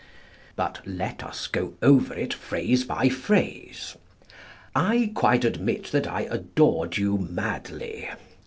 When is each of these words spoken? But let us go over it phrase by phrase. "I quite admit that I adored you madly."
But 0.55 0.79
let 0.87 1.23
us 1.23 1.45
go 1.45 1.75
over 1.83 2.15
it 2.15 2.33
phrase 2.33 2.83
by 2.83 3.07
phrase. 3.07 3.95
"I 4.75 5.11
quite 5.13 5.45
admit 5.45 5.91
that 5.91 6.07
I 6.07 6.21
adored 6.21 6.97
you 6.97 7.19
madly." 7.19 8.09